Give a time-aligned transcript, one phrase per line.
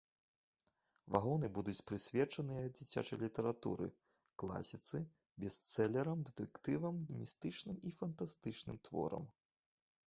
[1.15, 3.87] Вагоны будуць прысвечаныя дзіцячай літаратуры,
[4.45, 5.03] класіцы,
[5.45, 9.33] бестселерам, дэтэктывам, містычным і фантастычным творам.